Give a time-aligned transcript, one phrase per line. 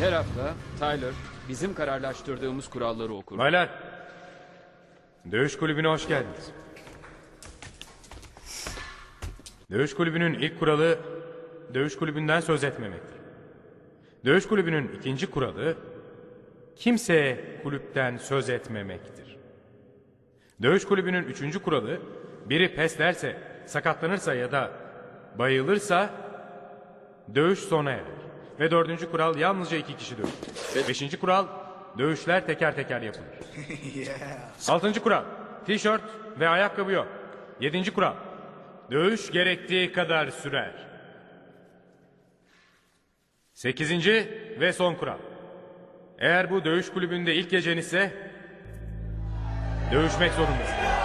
[0.00, 1.14] Her hafta Tyler
[1.48, 3.38] bizim kararlaştırdığımız kuralları okur.
[3.38, 3.68] Baylar,
[5.30, 6.50] dövüş kulübüne hoş geldiniz.
[9.70, 10.98] Dövüş kulübünün ilk kuralı,
[11.74, 13.18] dövüş kulübünden söz etmemektir.
[14.24, 15.76] Dövüş kulübünün ikinci kuralı,
[16.76, 19.36] kimseye kulüpten söz etmemektir.
[20.62, 22.00] Dövüş kulübünün üçüncü kuralı,
[22.46, 23.36] biri pes derse,
[23.66, 24.70] sakatlanırsa ya da
[25.38, 26.10] bayılırsa,
[27.34, 28.19] dövüş sona erer.
[28.60, 30.88] Ve dördüncü kural yalnızca iki kişi dövüşür.
[30.88, 31.46] Beşinci kural,
[31.98, 33.24] dövüşler teker teker yapılır.
[34.68, 35.24] Altıncı kural,
[35.66, 36.02] tişört
[36.40, 37.08] ve ayakkabı yok.
[37.60, 38.14] Yedinci kural,
[38.90, 40.72] dövüş gerektiği kadar sürer.
[43.54, 44.28] Sekizinci
[44.60, 45.18] ve son kural.
[46.18, 48.12] Eğer bu dövüş kulübünde ilk gecen ise
[49.92, 50.99] dövüşmek zorundasın.